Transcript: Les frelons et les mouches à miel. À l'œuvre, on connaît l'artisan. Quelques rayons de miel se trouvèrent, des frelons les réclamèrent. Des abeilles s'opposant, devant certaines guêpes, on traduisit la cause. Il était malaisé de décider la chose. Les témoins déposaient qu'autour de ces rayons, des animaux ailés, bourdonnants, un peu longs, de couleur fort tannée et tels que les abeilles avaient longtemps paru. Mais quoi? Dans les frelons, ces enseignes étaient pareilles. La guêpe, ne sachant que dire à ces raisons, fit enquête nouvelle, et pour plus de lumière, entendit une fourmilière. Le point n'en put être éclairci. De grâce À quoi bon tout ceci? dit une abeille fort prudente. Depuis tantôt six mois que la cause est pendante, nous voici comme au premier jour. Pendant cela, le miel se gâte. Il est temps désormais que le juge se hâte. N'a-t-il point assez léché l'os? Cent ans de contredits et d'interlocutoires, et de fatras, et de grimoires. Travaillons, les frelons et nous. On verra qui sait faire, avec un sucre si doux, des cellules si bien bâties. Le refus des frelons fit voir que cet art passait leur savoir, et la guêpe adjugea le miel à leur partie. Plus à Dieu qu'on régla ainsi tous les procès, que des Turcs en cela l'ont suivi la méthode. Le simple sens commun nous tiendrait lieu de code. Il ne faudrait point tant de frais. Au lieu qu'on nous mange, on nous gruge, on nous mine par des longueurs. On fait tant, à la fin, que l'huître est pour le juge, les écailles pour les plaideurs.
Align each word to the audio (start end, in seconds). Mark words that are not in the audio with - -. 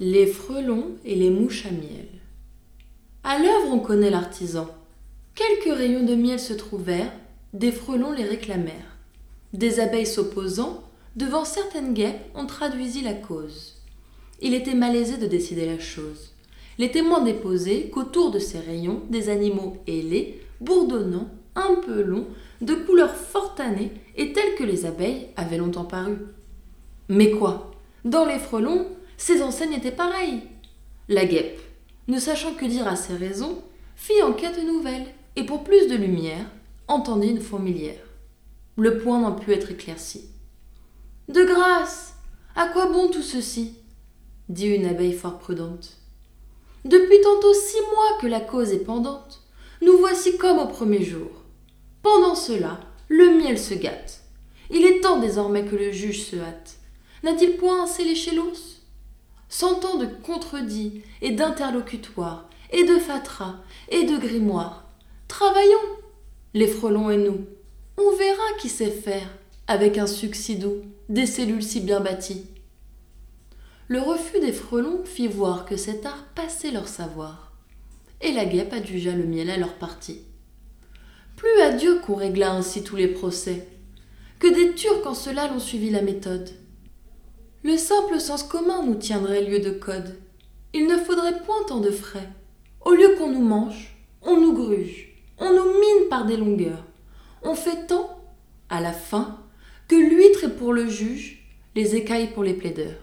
Les 0.00 0.26
frelons 0.26 0.96
et 1.04 1.14
les 1.14 1.30
mouches 1.30 1.66
à 1.66 1.70
miel. 1.70 2.08
À 3.22 3.38
l'œuvre, 3.38 3.72
on 3.72 3.78
connaît 3.78 4.10
l'artisan. 4.10 4.66
Quelques 5.36 5.72
rayons 5.72 6.04
de 6.04 6.16
miel 6.16 6.40
se 6.40 6.52
trouvèrent, 6.52 7.12
des 7.52 7.70
frelons 7.70 8.10
les 8.10 8.24
réclamèrent. 8.24 8.98
Des 9.52 9.78
abeilles 9.78 10.04
s'opposant, 10.04 10.82
devant 11.14 11.44
certaines 11.44 11.94
guêpes, 11.94 12.20
on 12.34 12.46
traduisit 12.46 13.02
la 13.02 13.14
cause. 13.14 13.76
Il 14.42 14.52
était 14.54 14.74
malaisé 14.74 15.16
de 15.16 15.28
décider 15.28 15.64
la 15.64 15.78
chose. 15.78 16.32
Les 16.78 16.90
témoins 16.90 17.22
déposaient 17.22 17.88
qu'autour 17.92 18.32
de 18.32 18.40
ces 18.40 18.58
rayons, 18.58 19.00
des 19.10 19.28
animaux 19.28 19.76
ailés, 19.86 20.40
bourdonnants, 20.60 21.28
un 21.54 21.76
peu 21.86 22.02
longs, 22.02 22.26
de 22.62 22.74
couleur 22.74 23.14
fort 23.14 23.54
tannée 23.54 23.92
et 24.16 24.32
tels 24.32 24.56
que 24.56 24.64
les 24.64 24.86
abeilles 24.86 25.28
avaient 25.36 25.58
longtemps 25.58 25.84
paru. 25.84 26.16
Mais 27.08 27.30
quoi? 27.30 27.70
Dans 28.04 28.24
les 28.24 28.40
frelons, 28.40 28.88
ces 29.16 29.42
enseignes 29.42 29.74
étaient 29.74 29.90
pareilles. 29.90 30.42
La 31.08 31.24
guêpe, 31.24 31.60
ne 32.08 32.18
sachant 32.18 32.54
que 32.54 32.64
dire 32.64 32.88
à 32.88 32.96
ces 32.96 33.14
raisons, 33.14 33.62
fit 33.96 34.22
enquête 34.22 34.62
nouvelle, 34.64 35.06
et 35.36 35.44
pour 35.44 35.64
plus 35.64 35.88
de 35.88 35.96
lumière, 35.96 36.46
entendit 36.88 37.28
une 37.28 37.40
fourmilière. 37.40 38.00
Le 38.76 38.98
point 38.98 39.20
n'en 39.20 39.32
put 39.32 39.52
être 39.52 39.70
éclairci. 39.70 40.28
De 41.28 41.44
grâce 41.44 42.14
À 42.54 42.68
quoi 42.68 42.86
bon 42.86 43.08
tout 43.08 43.22
ceci? 43.22 43.76
dit 44.48 44.66
une 44.66 44.86
abeille 44.86 45.14
fort 45.14 45.38
prudente. 45.38 45.96
Depuis 46.84 47.20
tantôt 47.22 47.54
six 47.54 47.80
mois 47.80 48.18
que 48.20 48.26
la 48.26 48.40
cause 48.40 48.72
est 48.72 48.84
pendante, 48.84 49.42
nous 49.80 49.96
voici 49.96 50.36
comme 50.36 50.58
au 50.58 50.66
premier 50.66 51.02
jour. 51.02 51.30
Pendant 52.02 52.34
cela, 52.34 52.78
le 53.08 53.38
miel 53.38 53.58
se 53.58 53.74
gâte. 53.74 54.22
Il 54.70 54.84
est 54.84 55.00
temps 55.00 55.18
désormais 55.18 55.64
que 55.64 55.76
le 55.76 55.92
juge 55.92 56.24
se 56.24 56.36
hâte. 56.36 56.76
N'a-t-il 57.22 57.56
point 57.56 57.84
assez 57.84 58.04
léché 58.04 58.34
l'os? 58.34 58.73
Cent 59.56 59.84
ans 59.84 59.98
de 59.98 60.06
contredits 60.06 61.02
et 61.22 61.30
d'interlocutoires, 61.30 62.50
et 62.72 62.82
de 62.82 62.98
fatras, 62.98 63.54
et 63.88 64.02
de 64.02 64.16
grimoires. 64.16 64.84
Travaillons, 65.28 65.78
les 66.54 66.66
frelons 66.66 67.08
et 67.08 67.18
nous. 67.18 67.46
On 67.96 68.16
verra 68.16 68.42
qui 68.58 68.68
sait 68.68 68.90
faire, 68.90 69.28
avec 69.68 69.96
un 69.96 70.08
sucre 70.08 70.34
si 70.34 70.56
doux, 70.56 70.82
des 71.08 71.26
cellules 71.26 71.62
si 71.62 71.80
bien 71.80 72.00
bâties. 72.00 72.46
Le 73.86 74.00
refus 74.00 74.40
des 74.40 74.52
frelons 74.52 75.04
fit 75.04 75.28
voir 75.28 75.66
que 75.66 75.76
cet 75.76 76.04
art 76.04 76.24
passait 76.34 76.72
leur 76.72 76.88
savoir, 76.88 77.52
et 78.22 78.32
la 78.32 78.46
guêpe 78.46 78.72
adjugea 78.72 79.12
le 79.12 79.24
miel 79.24 79.50
à 79.50 79.56
leur 79.56 79.74
partie. 79.74 80.22
Plus 81.36 81.60
à 81.60 81.70
Dieu 81.70 82.00
qu'on 82.00 82.16
régla 82.16 82.50
ainsi 82.50 82.82
tous 82.82 82.96
les 82.96 83.06
procès, 83.06 83.68
que 84.40 84.52
des 84.52 84.74
Turcs 84.74 85.06
en 85.06 85.14
cela 85.14 85.46
l'ont 85.46 85.60
suivi 85.60 85.90
la 85.90 86.02
méthode. 86.02 86.50
Le 87.64 87.78
simple 87.78 88.20
sens 88.20 88.42
commun 88.42 88.82
nous 88.84 88.96
tiendrait 88.96 89.40
lieu 89.40 89.58
de 89.58 89.70
code. 89.70 90.18
Il 90.74 90.86
ne 90.86 90.98
faudrait 90.98 91.40
point 91.46 91.64
tant 91.66 91.80
de 91.80 91.90
frais. 91.90 92.28
Au 92.84 92.92
lieu 92.92 93.14
qu'on 93.16 93.30
nous 93.30 93.42
mange, 93.42 93.96
on 94.20 94.38
nous 94.38 94.52
gruge, 94.52 95.14
on 95.38 95.50
nous 95.50 95.72
mine 95.72 96.08
par 96.10 96.26
des 96.26 96.36
longueurs. 96.36 96.84
On 97.42 97.54
fait 97.54 97.86
tant, 97.86 98.20
à 98.68 98.82
la 98.82 98.92
fin, 98.92 99.38
que 99.88 99.96
l'huître 99.96 100.44
est 100.44 100.56
pour 100.58 100.74
le 100.74 100.90
juge, 100.90 101.42
les 101.74 101.96
écailles 101.96 102.34
pour 102.34 102.44
les 102.44 102.52
plaideurs. 102.52 103.00